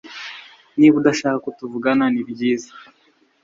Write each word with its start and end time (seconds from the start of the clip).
Niba 0.77 0.95
udashaka 1.01 1.37
ko 1.43 1.49
tuvugana, 1.59 2.03
nibyiza. 2.13 2.71